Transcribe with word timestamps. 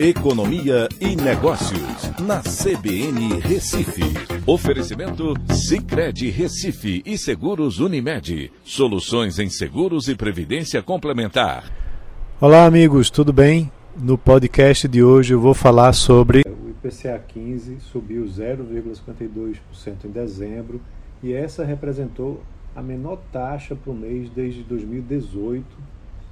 Economia 0.00 0.88
e 1.00 1.16
Negócios, 1.16 2.12
na 2.20 2.40
CBN 2.40 3.40
Recife. 3.40 4.04
Oferecimento 4.46 5.34
Cicred 5.52 6.30
Recife 6.30 7.02
e 7.04 7.18
Seguros 7.18 7.80
Unimed. 7.80 8.52
Soluções 8.62 9.40
em 9.40 9.50
seguros 9.50 10.06
e 10.06 10.14
previdência 10.14 10.80
complementar. 10.80 11.64
Olá, 12.40 12.64
amigos, 12.64 13.10
tudo 13.10 13.32
bem? 13.32 13.72
No 13.96 14.16
podcast 14.16 14.86
de 14.86 15.02
hoje 15.02 15.34
eu 15.34 15.40
vou 15.40 15.52
falar 15.52 15.92
sobre. 15.92 16.42
O 16.46 16.70
IPCA 16.70 17.20
15 17.26 17.78
subiu 17.80 18.24
0,52% 18.24 19.56
em 20.04 20.10
dezembro 20.10 20.80
e 21.20 21.32
essa 21.32 21.64
representou 21.64 22.40
a 22.76 22.80
menor 22.80 23.18
taxa 23.32 23.74
para 23.74 23.90
o 23.90 23.96
mês 23.96 24.30
desde 24.30 24.62
2018 24.62 25.66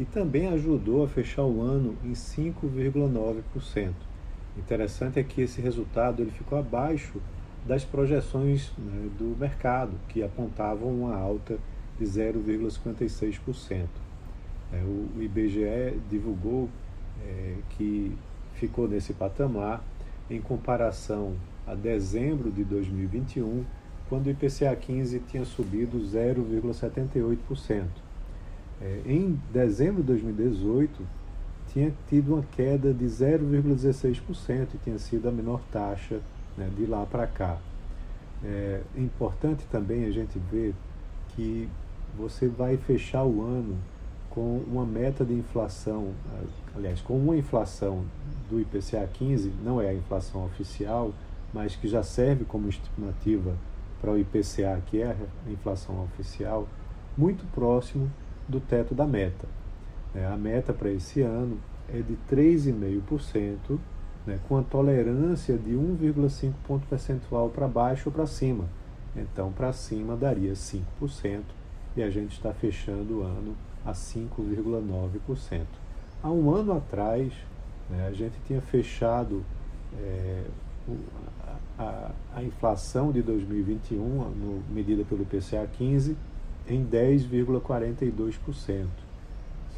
e 0.00 0.04
também 0.06 0.48
ajudou 0.48 1.04
a 1.04 1.08
fechar 1.08 1.44
o 1.44 1.60
ano 1.60 1.94
em 2.02 2.12
5,9%. 2.12 3.92
Interessante 4.56 5.20
é 5.20 5.22
que 5.22 5.42
esse 5.42 5.60
resultado 5.60 6.22
ele 6.22 6.30
ficou 6.30 6.58
abaixo 6.58 7.20
das 7.66 7.84
projeções 7.84 8.72
né, 8.78 9.10
do 9.18 9.36
mercado, 9.38 9.92
que 10.08 10.22
apontavam 10.22 10.88
uma 10.88 11.14
alta 11.14 11.58
de 11.98 12.06
0,56%. 12.06 13.86
É, 14.72 14.82
o 14.82 15.20
IBGE 15.20 16.00
divulgou 16.08 16.70
é, 17.22 17.56
que 17.76 18.16
ficou 18.54 18.88
nesse 18.88 19.12
patamar 19.12 19.84
em 20.30 20.40
comparação 20.40 21.34
a 21.66 21.74
dezembro 21.74 22.50
de 22.50 22.64
2021, 22.64 23.66
quando 24.08 24.28
o 24.28 24.30
IPCA 24.30 24.74
15 24.74 25.20
tinha 25.28 25.44
subido 25.44 25.98
0,78%. 25.98 28.09
É, 28.80 29.02
em 29.04 29.38
dezembro 29.52 30.02
de 30.02 30.08
2018, 30.08 31.06
tinha 31.68 31.92
tido 32.08 32.34
uma 32.34 32.42
queda 32.52 32.92
de 32.92 33.04
0,16% 33.04 34.68
e 34.74 34.78
tinha 34.78 34.98
sido 34.98 35.28
a 35.28 35.32
menor 35.32 35.60
taxa 35.70 36.20
né, 36.56 36.68
de 36.76 36.86
lá 36.86 37.04
para 37.06 37.26
cá. 37.26 37.58
É 38.42 38.80
importante 38.96 39.64
também 39.70 40.06
a 40.06 40.10
gente 40.10 40.38
ver 40.50 40.74
que 41.28 41.68
você 42.16 42.48
vai 42.48 42.76
fechar 42.76 43.24
o 43.24 43.42
ano 43.42 43.76
com 44.30 44.58
uma 44.66 44.86
meta 44.86 45.24
de 45.24 45.34
inflação, 45.34 46.12
aliás, 46.74 47.00
com 47.00 47.18
uma 47.18 47.36
inflação 47.36 48.04
do 48.48 48.60
IPCA 48.60 49.08
15, 49.12 49.52
não 49.62 49.80
é 49.80 49.90
a 49.90 49.94
inflação 49.94 50.44
oficial, 50.44 51.12
mas 51.52 51.74
que 51.74 51.88
já 51.88 52.02
serve 52.02 52.44
como 52.44 52.68
estimativa 52.68 53.54
para 54.00 54.12
o 54.12 54.18
IPCA, 54.18 54.80
que 54.86 55.02
é 55.02 55.16
a 55.46 55.50
inflação 55.50 56.02
oficial, 56.04 56.66
muito 57.18 57.44
próximo 57.52 58.10
do 58.50 58.60
teto 58.60 58.94
da 58.94 59.06
meta. 59.06 59.46
É, 60.14 60.26
a 60.26 60.36
meta 60.36 60.72
para 60.72 60.90
esse 60.90 61.22
ano 61.22 61.58
é 61.88 61.98
de 62.00 62.16
3,5%, 62.30 63.78
né, 64.26 64.38
com 64.48 64.58
a 64.58 64.62
tolerância 64.62 65.56
de 65.56 65.70
1,5 65.70 66.52
ponto 66.66 66.86
percentual 66.86 67.48
para 67.48 67.66
baixo 67.66 68.08
ou 68.08 68.12
para 68.12 68.26
cima. 68.26 68.64
Então, 69.16 69.50
para 69.52 69.72
cima 69.72 70.16
daria 70.16 70.52
5% 70.52 71.42
e 71.96 72.02
a 72.02 72.10
gente 72.10 72.32
está 72.32 72.52
fechando 72.52 73.18
o 73.18 73.22
ano 73.22 73.56
a 73.84 73.92
5,9%. 73.92 75.64
Há 76.22 76.30
um 76.30 76.54
ano 76.54 76.72
atrás, 76.76 77.32
né, 77.88 78.06
a 78.06 78.12
gente 78.12 78.34
tinha 78.46 78.60
fechado 78.60 79.42
é, 79.98 80.44
a, 81.78 82.10
a, 82.36 82.42
inflação 82.42 83.10
de 83.10 83.22
2021, 83.22 83.98
no, 83.98 84.62
medida 84.70 85.04
pelo 85.04 85.22
IPCA 85.22 85.66
15, 85.78 86.16
em 86.68 86.84
10,42%. 86.84 88.86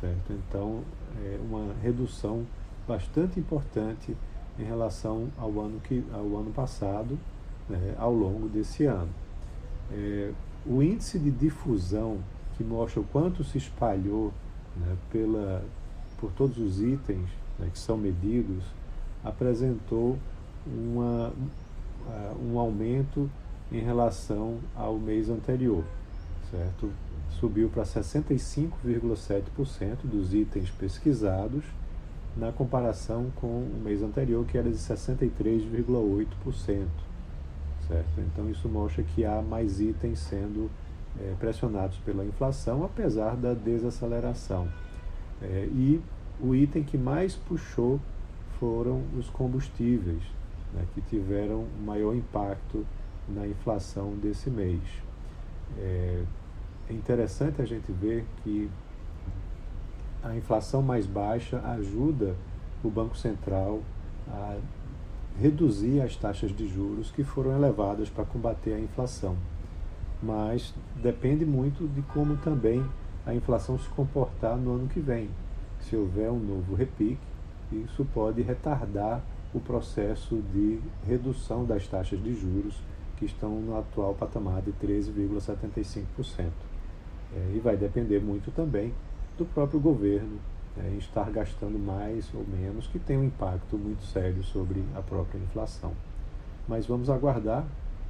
Certo? 0.00 0.32
Então, 0.32 0.80
é 1.24 1.38
uma 1.48 1.74
redução 1.82 2.44
bastante 2.86 3.38
importante 3.38 4.16
em 4.58 4.64
relação 4.64 5.28
ao 5.38 5.50
ano, 5.60 5.80
que, 5.80 6.04
ao 6.12 6.36
ano 6.36 6.52
passado, 6.52 7.18
né, 7.68 7.94
ao 7.98 8.12
longo 8.12 8.48
desse 8.48 8.84
ano. 8.84 9.10
É, 9.92 10.32
o 10.66 10.82
índice 10.82 11.18
de 11.18 11.30
difusão, 11.30 12.18
que 12.56 12.64
mostra 12.64 13.00
o 13.00 13.04
quanto 13.04 13.44
se 13.44 13.58
espalhou 13.58 14.32
né, 14.76 14.96
pela, 15.10 15.64
por 16.18 16.30
todos 16.32 16.58
os 16.58 16.80
itens 16.80 17.28
né, 17.58 17.68
que 17.72 17.78
são 17.78 17.96
medidos, 17.96 18.64
apresentou 19.24 20.18
uma, 20.66 21.32
um 22.44 22.58
aumento 22.58 23.30
em 23.70 23.80
relação 23.80 24.58
ao 24.76 24.98
mês 24.98 25.30
anterior 25.30 25.84
certo? 26.52 26.92
Subiu 27.40 27.68
para 27.68 27.82
65,7% 27.82 30.04
dos 30.04 30.32
itens 30.32 30.70
pesquisados, 30.70 31.64
na 32.36 32.52
comparação 32.52 33.32
com 33.36 33.46
o 33.46 33.80
mês 33.82 34.02
anterior, 34.02 34.44
que 34.46 34.56
era 34.56 34.70
de 34.70 34.76
63,8%. 34.76 36.86
Certo? 37.88 38.18
Então, 38.18 38.48
isso 38.48 38.68
mostra 38.68 39.02
que 39.02 39.24
há 39.24 39.42
mais 39.42 39.80
itens 39.80 40.20
sendo 40.20 40.70
é, 41.20 41.34
pressionados 41.38 41.98
pela 41.98 42.24
inflação, 42.24 42.84
apesar 42.84 43.36
da 43.36 43.54
desaceleração. 43.54 44.68
É, 45.42 45.68
e 45.72 46.00
o 46.40 46.54
item 46.54 46.84
que 46.84 46.96
mais 46.96 47.34
puxou 47.34 48.00
foram 48.58 49.02
os 49.18 49.28
combustíveis, 49.28 50.22
né, 50.72 50.86
que 50.94 51.00
tiveram 51.02 51.66
maior 51.84 52.14
impacto 52.14 52.86
na 53.28 53.46
inflação 53.46 54.12
desse 54.12 54.48
mês. 54.48 54.80
É, 55.78 56.22
é 56.88 56.92
interessante 56.92 57.62
a 57.62 57.64
gente 57.64 57.90
ver 57.92 58.24
que 58.42 58.68
a 60.22 60.36
inflação 60.36 60.82
mais 60.82 61.06
baixa 61.06 61.60
ajuda 61.72 62.34
o 62.82 62.90
Banco 62.90 63.16
Central 63.16 63.80
a 64.28 64.56
reduzir 65.38 66.00
as 66.00 66.16
taxas 66.16 66.54
de 66.54 66.68
juros 66.68 67.10
que 67.10 67.24
foram 67.24 67.56
elevadas 67.56 68.08
para 68.08 68.24
combater 68.24 68.74
a 68.74 68.80
inflação. 68.80 69.36
Mas 70.22 70.74
depende 71.02 71.44
muito 71.44 71.88
de 71.88 72.02
como 72.02 72.36
também 72.36 72.84
a 73.26 73.34
inflação 73.34 73.78
se 73.78 73.88
comportar 73.90 74.56
no 74.56 74.74
ano 74.74 74.88
que 74.88 75.00
vem. 75.00 75.30
Se 75.80 75.96
houver 75.96 76.30
um 76.30 76.38
novo 76.38 76.74
repique, 76.74 77.18
isso 77.72 78.06
pode 78.12 78.42
retardar 78.42 79.22
o 79.54 79.60
processo 79.60 80.42
de 80.52 80.80
redução 81.06 81.64
das 81.64 81.86
taxas 81.86 82.22
de 82.22 82.34
juros 82.34 82.76
que 83.16 83.24
estão 83.24 83.60
no 83.60 83.78
atual 83.78 84.14
patamar 84.14 84.62
de 84.62 84.72
13,75%. 84.72 86.71
É, 87.34 87.56
e 87.56 87.60
vai 87.60 87.76
depender 87.76 88.20
muito 88.20 88.50
também 88.50 88.92
do 89.38 89.44
próprio 89.46 89.80
governo 89.80 90.38
é, 90.76 90.88
em 90.88 90.98
estar 90.98 91.30
gastando 91.30 91.78
mais 91.78 92.28
ou 92.34 92.44
menos, 92.46 92.86
que 92.86 92.98
tem 92.98 93.16
um 93.16 93.24
impacto 93.24 93.76
muito 93.76 94.04
sério 94.04 94.42
sobre 94.42 94.82
a 94.94 95.02
própria 95.02 95.38
inflação. 95.38 95.92
Mas 96.68 96.86
vamos 96.86 97.10
aguardar, 97.10 97.64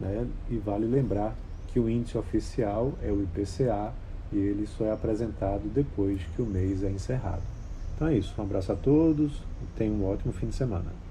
né, 0.00 0.26
e 0.48 0.56
vale 0.56 0.86
lembrar 0.86 1.34
que 1.68 1.78
o 1.78 1.88
índice 1.88 2.16
oficial 2.16 2.92
é 3.02 3.10
o 3.10 3.22
IPCA 3.22 3.92
e 4.32 4.36
ele 4.36 4.66
só 4.66 4.84
é 4.84 4.92
apresentado 4.92 5.68
depois 5.72 6.20
que 6.34 6.42
o 6.42 6.46
mês 6.46 6.82
é 6.82 6.90
encerrado. 6.90 7.42
Então 7.94 8.08
é 8.08 8.16
isso, 8.16 8.34
um 8.38 8.44
abraço 8.44 8.72
a 8.72 8.76
todos 8.76 9.32
e 9.62 9.66
tenham 9.76 9.96
um 9.96 10.08
ótimo 10.08 10.32
fim 10.32 10.46
de 10.46 10.54
semana. 10.54 11.07